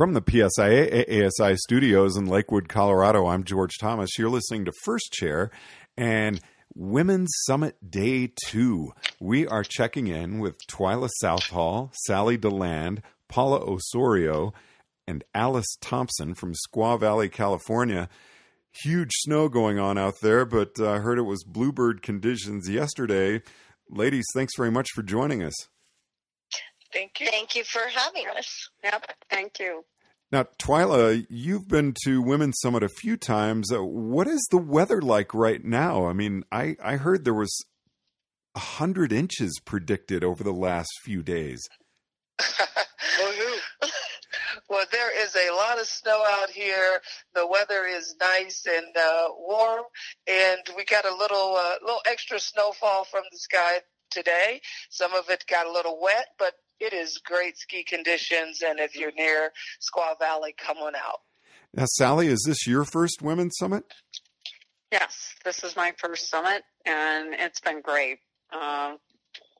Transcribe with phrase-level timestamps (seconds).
[0.00, 4.18] From the PSIA ASI studios in Lakewood, Colorado, I'm George Thomas.
[4.18, 5.50] You're listening to First Chair
[5.94, 6.40] and
[6.74, 8.94] Women's Summit Day 2.
[9.20, 14.54] We are checking in with Twyla Southall, Sally DeLand, Paula Osorio,
[15.06, 18.08] and Alice Thompson from Squaw Valley, California.
[18.82, 23.42] Huge snow going on out there, but I heard it was bluebird conditions yesterday.
[23.90, 25.68] Ladies, thanks very much for joining us.
[26.92, 27.26] Thank you.
[27.30, 28.70] Thank you for having us.
[28.82, 29.06] Yep.
[29.30, 29.84] Thank you.
[30.32, 33.72] Now, Twyla, you've been to Women's Summit a few times.
[33.72, 36.06] Uh, what is the weather like right now?
[36.06, 37.52] I mean, I, I heard there was
[38.54, 41.68] a hundred inches predicted over the last few days.
[44.68, 47.00] well, there is a lot of snow out here.
[47.34, 49.82] The weather is nice and uh, warm,
[50.28, 54.60] and we got a little uh, little extra snowfall from the sky today.
[54.90, 58.96] Some of it got a little wet, but it is great ski conditions, and if
[58.96, 61.20] you're near Squaw Valley, come on out.
[61.74, 63.84] Now, Sally, is this your first Women's Summit?
[64.90, 68.18] Yes, this is my first summit, and it's been great.
[68.52, 68.94] Uh,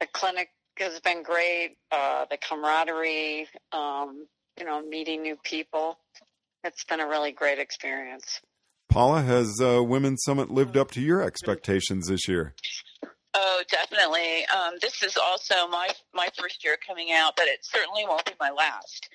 [0.00, 1.76] the clinic has been great.
[1.92, 4.26] Uh, the camaraderie, um,
[4.58, 5.98] you know, meeting new people.
[6.64, 8.40] It's been a really great experience.
[8.88, 12.54] Paula, has uh, Women's Summit lived up to your expectations this year?
[13.42, 14.44] Oh, definitely.
[14.54, 18.32] Um, this is also my my first year coming out, but it certainly won't be
[18.38, 19.08] my last.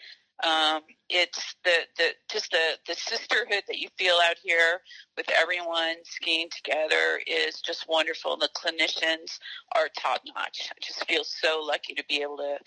[0.44, 4.82] Um, it's the, the just the, the sisterhood that you feel out here
[5.16, 8.36] with everyone skiing together is just wonderful.
[8.36, 9.38] The clinicians
[9.76, 10.70] are top notch.
[10.72, 12.58] I just feel so lucky to be able to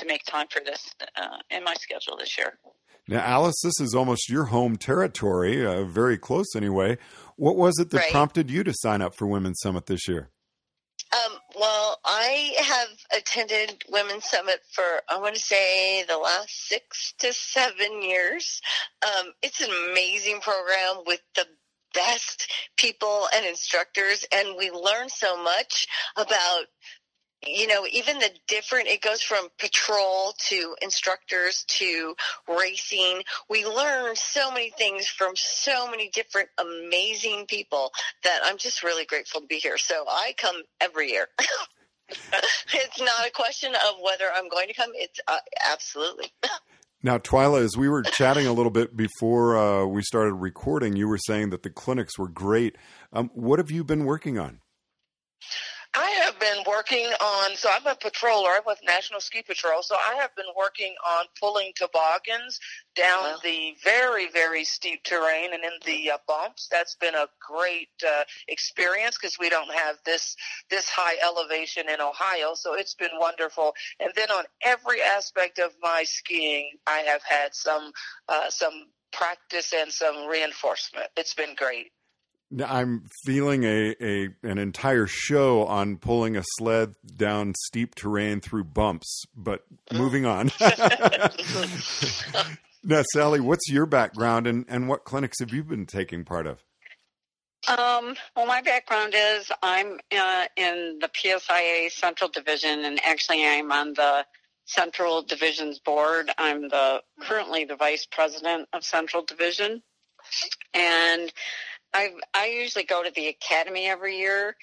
[0.00, 2.58] to make time for this uh, in my schedule this year.
[3.06, 6.98] Now, Alice, this is almost your home territory, uh, very close anyway.
[7.36, 8.10] What was it that Right.
[8.10, 10.30] prompted you to sign up for Women's Summit this year?
[11.14, 17.14] Um, well, I have attended Women's Summit for, I want to say, the last six
[17.18, 18.60] to seven years.
[19.06, 21.46] Um, it's an amazing program with the
[21.92, 25.86] best people and instructors, and we learn so much
[26.16, 26.64] about
[27.46, 32.14] you know, even the different, it goes from patrol to instructors to
[32.48, 33.22] racing.
[33.48, 39.04] We learn so many things from so many different amazing people that I'm just really
[39.04, 39.78] grateful to be here.
[39.78, 41.28] So I come every year.
[42.08, 44.90] it's not a question of whether I'm going to come.
[44.94, 45.38] It's uh,
[45.70, 46.32] absolutely.
[47.02, 51.06] Now, Twyla, as we were chatting a little bit before uh, we started recording, you
[51.06, 52.76] were saying that the clinics were great.
[53.12, 54.60] Um, what have you been working on?
[55.96, 58.56] I have been working on, so I'm a patroller.
[58.56, 59.82] I'm with National Ski Patrol.
[59.82, 62.58] So I have been working on pulling toboggans
[62.96, 63.36] down Wow.
[63.42, 66.68] the very, very steep terrain and in the uh, bumps.
[66.70, 70.36] That's been a great uh, experience because we don't have this
[70.70, 72.54] this high elevation in Ohio.
[72.54, 73.74] So it's been wonderful.
[74.00, 77.92] And then on every aspect of my skiing, I have had some
[78.28, 81.06] uh, some practice and some reinforcement.
[81.16, 81.92] It's been great.
[82.64, 88.64] I'm feeling a, a an entire show on pulling a sled down steep terrain through
[88.64, 90.52] bumps, but moving on.
[92.84, 96.62] now, Sally, what's your background and, and what clinics have you been taking part of?
[97.66, 103.72] Um, well, my background is I'm uh, in the PSIA Central Division, and actually I'm
[103.72, 104.26] on the
[104.66, 106.30] Central Division's board.
[106.36, 109.82] I'm the currently the vice president of Central Division,
[110.74, 111.32] and
[111.94, 114.56] I I usually go to the academy every year,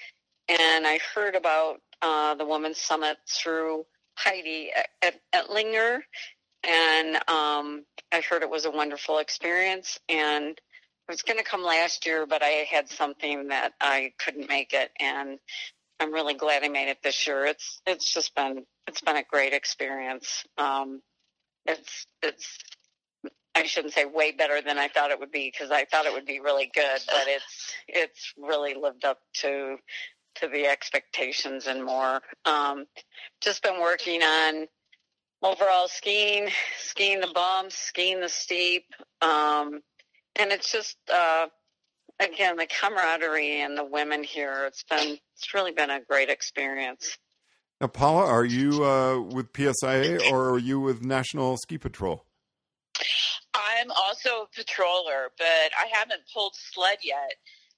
[0.50, 4.72] and I heard about uh, the Women's Summit through Heidi
[5.02, 6.00] at, Ettlinger,
[6.64, 10.60] and um, I heard it was a wonderful experience, and
[11.10, 14.74] I was going to come last year, but I had something that I couldn't make
[14.74, 15.40] it, and
[16.00, 17.46] I'm really glad I made it this year.
[17.46, 20.44] It's it's just been it's been a great experience.
[20.58, 21.02] Um,
[21.66, 22.58] it's it's
[23.54, 26.14] I shouldn't say way better than I thought it would be because I thought it
[26.14, 29.78] would be really good, but it's it's really lived up to
[30.36, 32.22] to the expectations and more.
[32.46, 32.86] Um,
[33.42, 34.68] just been working on
[35.44, 38.86] overall skiing, skiing the bumps, skiing the steep.
[39.22, 39.82] Um,
[40.38, 41.48] and it's just uh,
[42.20, 44.66] again the camaraderie and the women here.
[44.68, 47.18] It's been it's really been a great experience.
[47.82, 52.24] Now, Paula, are you uh, with PSIA or are you with National Ski Patrol?
[53.82, 57.34] I'm also a patroller, but I haven't pulled sled yet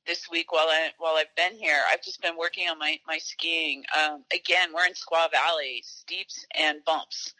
[0.05, 1.79] this week while I while I've been here.
[1.89, 3.83] I've just been working on my my skiing.
[3.97, 7.33] Um, again, we're in Squaw Valley, steeps and bumps,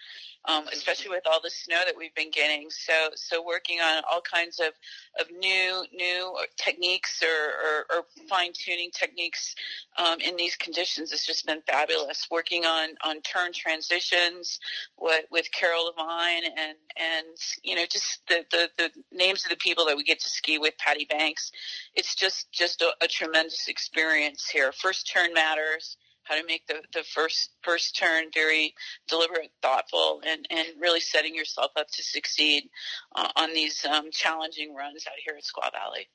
[0.46, 2.70] um, especially with all the snow that we've been getting.
[2.70, 4.74] So, so working on all kinds of,
[5.20, 9.56] of new new techniques or, or, or fine tuning techniques
[9.98, 12.28] um, in these conditions has just been fabulous.
[12.30, 14.60] Working on on turn transitions
[14.98, 19.58] with, with Carol Levine and and you know just the, the the names of the
[19.58, 21.52] people that we get to ski with, Patty Banks.
[21.96, 24.72] It's just just a, a tremendous experience here.
[24.72, 28.74] First turn matters how to make the, the first first turn very
[29.08, 32.70] deliberate, thoughtful, and, and really setting yourself up to succeed
[33.16, 36.08] uh, on these um, challenging runs out here at Squaw Valley.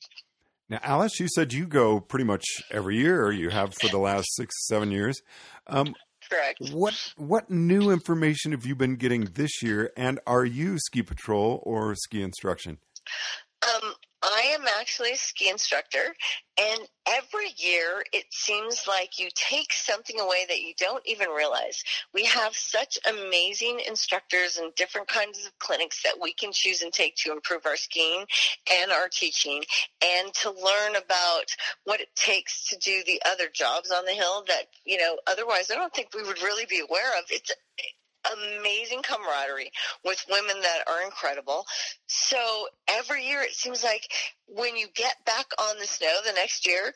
[0.71, 3.99] Now, Alice, you said you go pretty much every year, or you have for the
[3.99, 5.23] last six, seven years.
[5.67, 5.95] Um,
[6.31, 6.59] Correct.
[6.73, 11.63] What what new information have you been getting this year, and are you ski patrol
[11.65, 12.79] or ski instruction?
[13.63, 13.95] Um,
[14.31, 16.15] I am actually a ski instructor,
[16.61, 21.83] and every year it seems like you take something away that you don't even realize.
[22.13, 26.93] We have such amazing instructors and different kinds of clinics that we can choose and
[26.93, 28.27] take to improve our skiing
[28.81, 29.65] and our teaching
[30.05, 31.47] and to learn about
[31.85, 35.71] what it takes to do the other jobs on the hill that, you know, otherwise
[35.71, 37.25] I don't think we would really be aware of.
[37.31, 37.51] It's
[38.37, 39.71] amazing camaraderie
[40.05, 41.65] with women that are incredible.
[42.07, 44.11] So every year it seems like
[44.47, 46.95] when you get back on the snow the next year,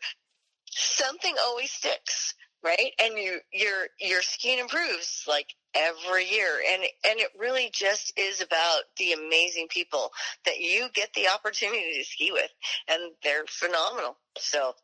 [0.71, 2.35] something always sticks,
[2.65, 2.93] right?
[3.03, 8.41] And you your your skiing improves like every year and and it really just is
[8.43, 10.11] about the amazing people
[10.45, 12.51] that you get the opportunity to ski with
[12.89, 14.17] and they're phenomenal.
[14.39, 14.75] So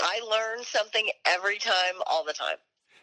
[0.00, 2.56] I learn something every time all the time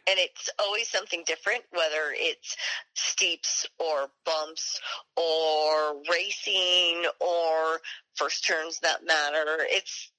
[0.08, 2.56] and it's always something different, whether it's
[2.94, 4.80] steeps or bumps
[5.16, 7.80] or racing or
[8.16, 9.58] first turns that matter.
[9.62, 10.12] It's,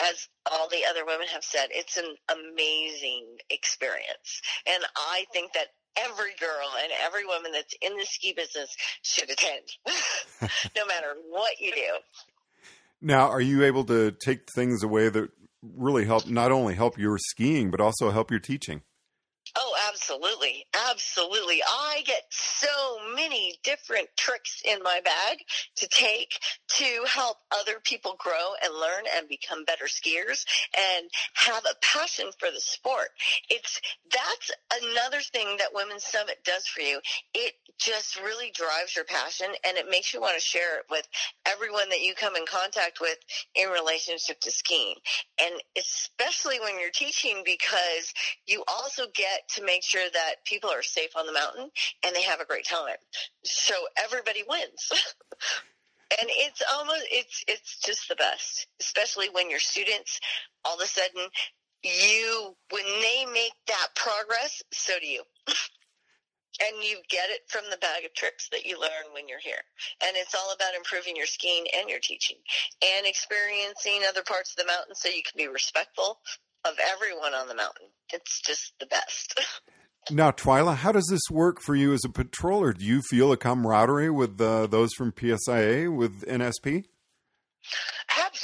[0.00, 4.42] as all the other women have said, it's an amazing experience.
[4.66, 9.30] And I think that every girl and every woman that's in the ski business should
[9.30, 9.62] attend,
[10.76, 11.92] no matter what you do.
[13.00, 15.30] Now, are you able to take things away that
[15.62, 18.82] really help not only help your skiing but also help your teaching?
[19.56, 20.64] Oh, absolutely.
[20.90, 21.62] Absolutely.
[21.62, 22.66] I get so
[23.14, 25.38] many different tricks in my bag
[25.76, 26.32] to take
[26.70, 30.44] to help other people grow and learn and become better skiers
[30.76, 33.08] and have a passion for the sport.
[33.48, 33.80] It's,
[34.10, 34.50] that's
[34.82, 37.00] another thing that Women's Summit does for you.
[37.32, 41.06] It just really drives your passion and it makes you want to share it with
[41.46, 43.18] everyone that you come in contact with
[43.54, 44.96] in relationship to skiing.
[45.40, 48.12] And especially when you're teaching because
[48.46, 51.70] you also get to make sure that people are safe on the mountain
[52.04, 52.96] and they have a great time.
[53.44, 54.90] So everybody wins.
[56.20, 60.20] and it's almost it's it's just the best, especially when your students
[60.64, 61.28] all of a sudden
[61.82, 65.22] you when they make that progress, so do you.
[66.62, 69.62] and you get it from the bag of tricks that you learn when you're here.
[70.06, 72.36] And it's all about improving your skiing and your teaching
[72.80, 76.20] and experiencing other parts of the mountain so you can be respectful
[76.64, 77.88] of everyone on the mountain.
[78.12, 79.40] It's just the best.
[80.10, 82.76] now, Twyla, how does this work for you as a patroller?
[82.76, 86.84] Do you feel a camaraderie with uh, those from PSIA with NSP?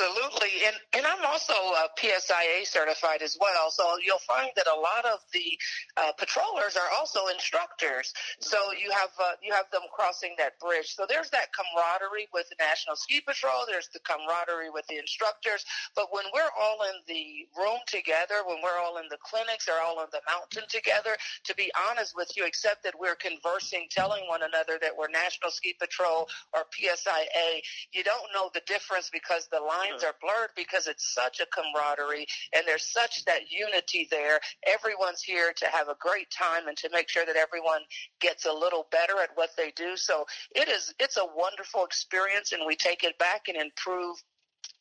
[0.01, 3.71] Absolutely, and and I'm also uh, PSIA certified as well.
[3.71, 5.59] So you'll find that a lot of the
[5.97, 8.13] uh, patrollers are also instructors.
[8.41, 10.95] So you have uh, you have them crossing that bridge.
[10.97, 13.69] So there's that camaraderie with the National Ski Patrol.
[13.69, 15.65] There's the camaraderie with the instructors.
[15.95, 19.85] But when we're all in the room together, when we're all in the clinics or
[19.85, 21.13] all on the mountain together,
[21.45, 25.51] to be honest with you, except that we're conversing, telling one another that we're National
[25.51, 26.25] Ski Patrol
[26.57, 27.61] or PSIA,
[27.93, 32.27] you don't know the difference because the lines are blurred because it's such a camaraderie
[32.55, 34.41] and there's such that unity there.
[34.67, 37.83] Everyone's here to have a great time and to make sure that everyone
[38.21, 39.97] gets a little better at what they do.
[39.97, 44.17] So it is, it's a wonderful experience and we take it back and improve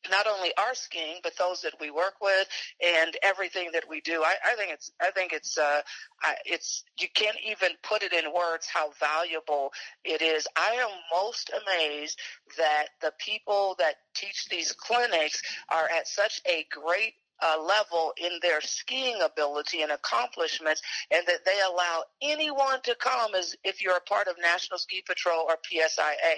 [0.09, 2.47] not only our skiing but those that we work with
[2.85, 4.23] and everything that we do.
[4.23, 5.81] I, I think it's I think it's uh,
[6.21, 9.71] I, it's you can't even put it in words how valuable
[10.03, 10.47] it is.
[10.55, 12.19] I am most amazed
[12.57, 18.31] that the people that teach these clinics are at such a great uh, level in
[18.41, 23.95] their skiing ability and accomplishments, and that they allow anyone to come as if you're
[23.95, 26.35] a part of National Ski Patrol or PSIA.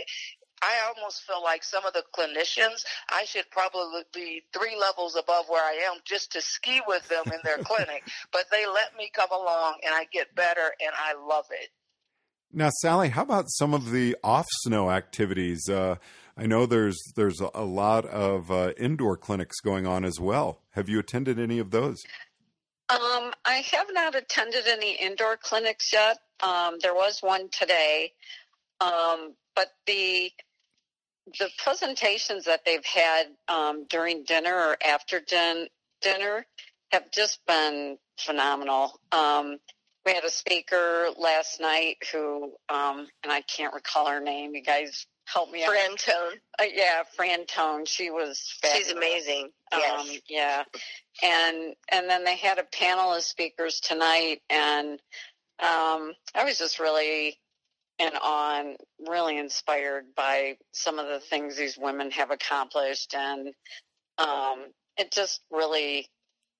[0.61, 5.45] I almost feel like some of the clinicians, I should probably be three levels above
[5.47, 8.03] where I am just to ski with them in their clinic.
[8.31, 11.69] But they let me come along and I get better and I love it.
[12.53, 15.69] Now, Sally, how about some of the off snow activities?
[15.69, 15.95] Uh,
[16.37, 20.61] I know there's there's a lot of uh, indoor clinics going on as well.
[20.71, 22.03] Have you attended any of those?
[22.89, 28.11] Um, I have not attended any indoor clinics yet, Um, there was one today,
[28.81, 30.31] um, but the
[31.39, 35.67] the presentations that they've had um, during dinner or after din-
[36.01, 36.45] dinner
[36.91, 38.99] have just been phenomenal.
[39.11, 39.57] Um,
[40.05, 44.55] we had a speaker last night who, um, and I can't recall her name.
[44.55, 46.33] You guys help me Fran Tone.
[46.59, 47.85] Uh, yeah, Fran Tone.
[47.85, 48.57] She was.
[48.61, 48.87] Fabulous.
[48.87, 49.49] She's amazing.
[49.71, 49.99] Yes.
[49.99, 50.63] Um, yeah,
[51.23, 54.99] and and then they had a panel of speakers tonight, and
[55.59, 57.37] um, I was just really
[58.01, 58.77] and
[59.07, 63.53] really inspired by some of the things these women have accomplished, and
[64.17, 64.65] um,
[64.97, 66.07] it just really,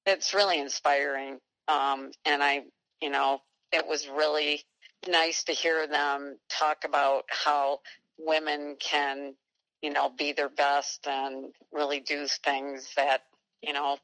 [0.06, 1.40] it's really inspiring.
[1.68, 2.62] Um, and I,
[3.02, 3.40] you know,
[3.72, 4.64] it was really
[5.08, 7.80] nice to hear them talk about how
[8.18, 9.34] women can,
[9.82, 13.22] you know, be their best and really do things that,
[13.62, 13.98] you know,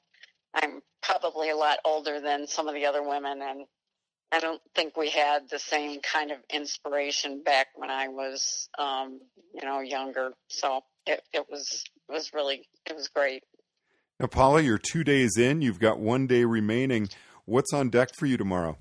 [0.54, 3.66] I'm probably a lot older than some of the other women and
[4.32, 9.22] I don't think we had the same kind of inspiration back when I was, um,
[9.54, 10.32] you know, younger.
[10.50, 13.44] So it, it was it was really it was great.
[14.20, 15.62] Now, Paula, you're two days in.
[15.62, 17.10] You've got one day remaining.
[17.46, 18.78] What's on deck for you tomorrow?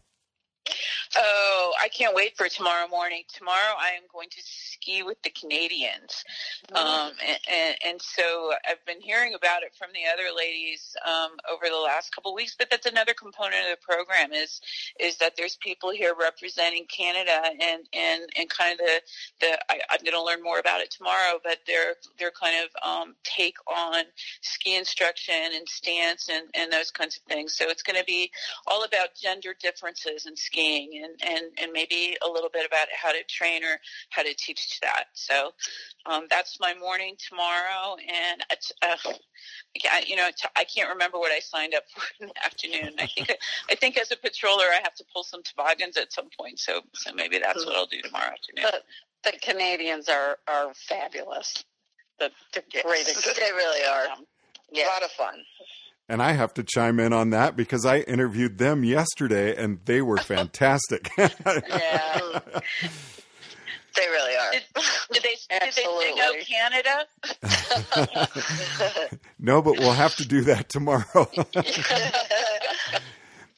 [1.17, 3.23] Oh, I can't wait for tomorrow morning.
[3.33, 4.43] Tomorrow I am going to
[4.87, 6.25] ski with the Canadians.
[6.73, 11.31] Um, and, and, and, so I've been hearing about it from the other ladies um,
[11.51, 14.61] over the last couple of weeks, but that's another component of the program is
[15.01, 19.01] is that there's people here representing Canada and, and, and kind of the,
[19.41, 22.89] the I, am going to learn more about it tomorrow, but their their kind of
[22.89, 24.05] um, take on
[24.41, 27.57] ski instruction and stance and, and those kinds of things.
[27.57, 28.31] So it's going to be
[28.67, 33.13] all about gender differences in skiing and, and, and maybe a little bit about how
[33.13, 33.79] to train or
[34.11, 35.07] how to teach that.
[35.15, 35.53] So
[36.07, 38.97] um, that's my morning tomorrow, and it's, uh,
[40.07, 42.95] you know, I can't remember what I signed up for in the afternoon.
[42.99, 43.37] I think
[43.71, 46.59] I think as a patroller, I have to pull some toboggans at some point.
[46.59, 48.71] So so maybe that's what I'll do tomorrow afternoon.
[48.71, 48.85] But
[49.25, 51.65] the Canadians are are fabulous.
[52.19, 53.07] The, the yes, great,
[53.37, 54.07] they really are.
[54.73, 54.87] Yeah.
[54.87, 55.35] A lot of fun.
[56.09, 60.01] And I have to chime in on that because I interviewed them yesterday and they
[60.03, 61.11] were fantastic.
[61.19, 62.41] yeah.
[63.97, 64.53] They really are.
[64.53, 64.63] Did,
[65.13, 67.07] did they, did they say no Canada?
[69.39, 71.05] no, but we'll have to do that tomorrow.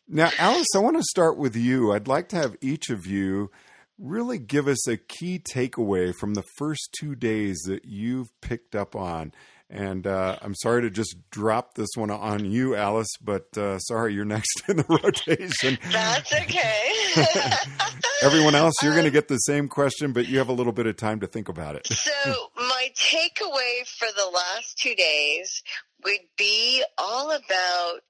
[0.08, 1.92] now, Alice, I want to start with you.
[1.92, 3.50] I'd like to have each of you
[3.98, 8.94] really give us a key takeaway from the first two days that you've picked up
[8.94, 9.32] on.
[9.70, 14.14] And uh, I'm sorry to just drop this one on you, Alice, but uh, sorry,
[14.14, 15.78] you're next in the rotation.
[15.90, 16.90] That's okay.
[18.22, 20.72] Everyone else, you're um, going to get the same question, but you have a little
[20.72, 21.86] bit of time to think about it.
[21.86, 25.62] so, my takeaway for the last two days
[26.04, 28.02] would be all about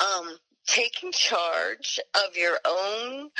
[0.00, 3.30] um, taking charge of your own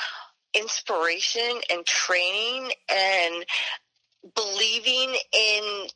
[0.55, 3.45] inspiration and training and
[4.35, 5.87] believing in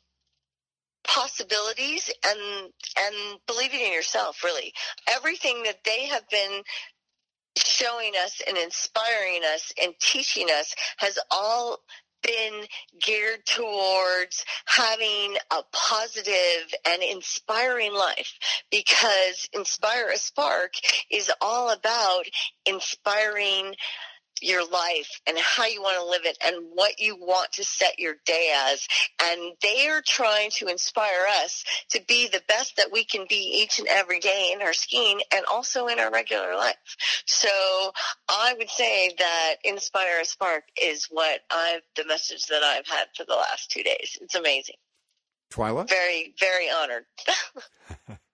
[1.07, 4.73] possibilities and and believing in yourself really.
[5.09, 6.61] Everything that they have been
[7.57, 11.79] showing us and inspiring us and teaching us has all
[12.21, 12.63] been
[13.01, 18.33] geared towards having a positive and inspiring life
[18.71, 20.73] because inspire a spark
[21.11, 22.23] is all about
[22.65, 23.75] inspiring
[24.41, 27.99] your life and how you want to live it and what you want to set
[27.99, 28.87] your day as.
[29.23, 33.61] And they are trying to inspire us to be the best that we can be
[33.63, 36.75] each and every day in our skiing and also in our regular life.
[37.25, 37.49] So
[38.29, 43.07] I would say that Inspire a Spark is what I've, the message that I've had
[43.15, 44.17] for the last two days.
[44.21, 44.75] It's amazing.
[45.51, 45.87] Twyla?
[45.87, 47.05] Very, very honored.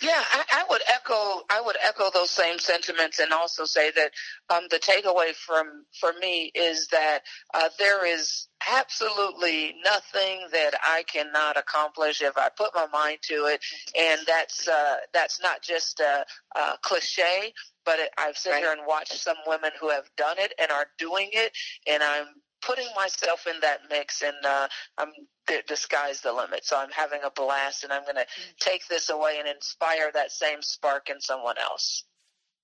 [0.00, 1.42] Yeah, I, I, would echo.
[1.50, 4.10] I would echo those same sentiments, and also say that
[4.50, 7.20] um, the takeaway from for me is that
[7.54, 13.46] uh, there is absolutely nothing that I cannot accomplish if I put my mind to
[13.46, 13.60] it,
[13.98, 16.24] and that's uh, that's not just a,
[16.56, 17.52] a cliche,
[17.84, 18.62] but it, I've sat right.
[18.62, 21.52] here and watched some women who have done it and are doing it,
[21.88, 22.26] and I'm
[22.62, 25.08] putting myself in that mix and uh, I'm
[25.46, 26.64] the, the sky's the limit.
[26.64, 28.26] So I'm having a blast and I'm going to
[28.60, 32.04] take this away and inspire that same spark in someone else.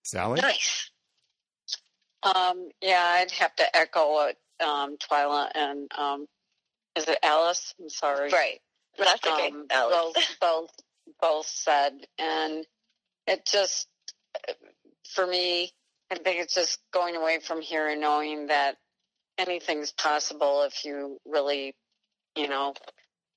[0.02, 0.40] Sally?
[0.40, 0.90] Nice.
[2.22, 6.26] Um, yeah, I'd have to echo what um, Twyla and um,
[6.96, 7.74] is it Alice?
[7.80, 8.30] I'm sorry.
[8.30, 8.60] Right.
[8.98, 9.48] That's okay.
[9.48, 10.70] Um, both, both,
[11.20, 12.64] both said, and
[13.26, 13.88] it just,
[15.14, 15.72] for me,
[16.10, 18.76] I think it's just going away from here and knowing that
[19.38, 21.74] anything's possible if you really,
[22.36, 22.74] you know,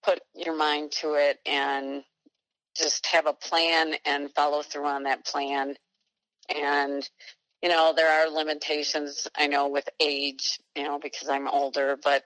[0.03, 2.03] put your mind to it and
[2.75, 5.75] just have a plan and follow through on that plan.
[6.55, 7.07] And
[7.61, 12.23] you know, there are limitations, I know, with age, you know, because I'm older, but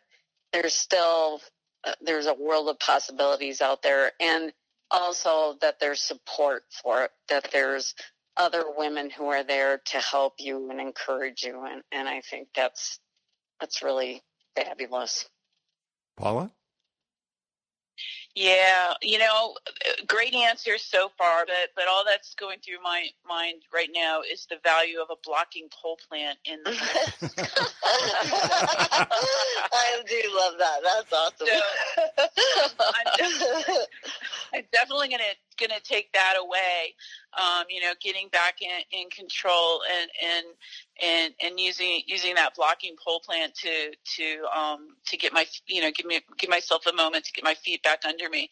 [0.51, 1.39] there's still,
[1.85, 4.11] uh, there's a world of possibilities out there.
[4.19, 4.51] And
[4.89, 7.95] also that there's support for it, that there's
[8.35, 11.63] other women who are there to help you and encourage you.
[11.65, 12.99] And, and I think that's,
[13.61, 14.21] that's really
[14.55, 15.29] fabulous.
[16.17, 16.51] Paula?
[18.33, 19.55] Yeah, you know,
[20.07, 24.47] great answers so far, but but all that's going through my mind right now is
[24.49, 26.71] the value of a blocking pole plant in the.
[29.73, 30.81] I do love that.
[30.81, 31.47] That's awesome.
[31.47, 31.59] So,
[34.53, 35.23] I'm, definitely gonna
[35.59, 36.95] gonna take that away.
[37.37, 40.45] Um, you know, getting back in, in control and and
[41.01, 45.81] and and using using that blocking pole plant to to um, to get my you
[45.81, 48.49] know give me give myself a moment to get my feet back under me.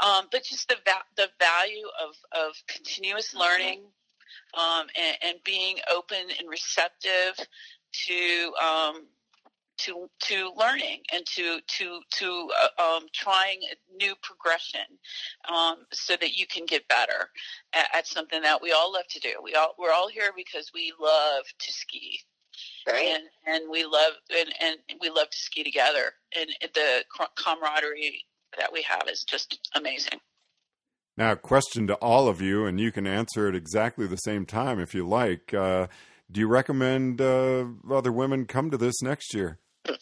[0.00, 3.82] Um, but just the va- the value of of continuous learning
[4.54, 7.46] um, and, and being open and receptive
[7.92, 9.06] to um,
[9.84, 14.80] to to learning and to to to uh, um, trying a new progression
[15.52, 17.28] um, so that you can get better
[17.72, 19.34] at, at, something that we all love to do.
[19.42, 22.20] We all we're all here because we love to ski.
[22.86, 23.06] Right.
[23.06, 27.04] And, and we love and, and we love to ski together and the
[27.36, 28.24] camaraderie
[28.58, 30.20] that we have is just amazing.
[31.16, 34.80] Now, question to all of you, and you can answer at exactly the same time
[34.80, 35.52] if you like.
[35.52, 35.88] Uh,
[36.30, 39.58] do you recommend uh, other women come to this next year?
[39.88, 39.98] Absolutely.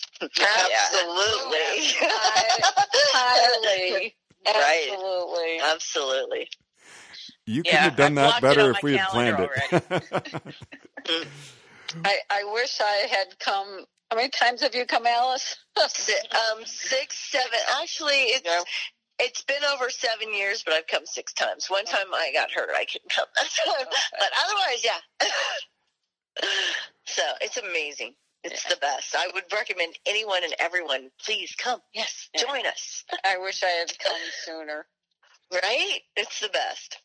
[3.13, 4.17] Highly.
[4.47, 4.89] Right.
[4.91, 5.61] Absolutely.
[5.63, 6.49] Absolutely.
[7.47, 9.51] You could Yeah, have done that better if we had planned it.
[12.05, 13.85] I, I wish I had come.
[14.11, 15.57] How many times have you come, Alice?
[16.33, 17.59] Um, six, seven.
[17.83, 18.63] Actually, it's Yeah.
[19.19, 21.67] it's been over seven years, but I've come six times.
[21.69, 23.87] One time I got hurt, I couldn't come that time,
[24.19, 24.99] but otherwise, yeah.
[27.07, 28.15] so it's amazing.
[28.43, 29.15] It's the best.
[29.15, 31.11] I would recommend anyone and everyone.
[31.25, 31.81] Please come.
[31.95, 32.43] Yes, Yeah.
[32.43, 33.05] join us.
[33.25, 34.87] I wish I had come sooner.
[35.53, 35.99] Right?
[36.17, 36.99] It's the best.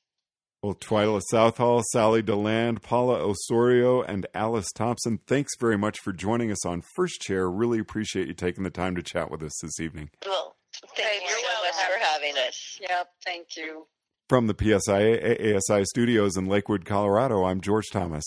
[0.64, 6.52] well, Twyla Southall, Sally DeLand, Paula Osorio, and Alice Thompson, thanks very much for joining
[6.52, 7.50] us on First Chair.
[7.50, 10.10] Really appreciate you taking the time to chat with us this evening.
[10.26, 10.56] Well,
[10.96, 12.78] thank you You're so much for having us.
[12.82, 13.10] Yep.
[13.26, 13.88] Thank you.
[14.30, 18.24] From the PSIA ASI studios in Lakewood, Colorado, I'm George Thomas.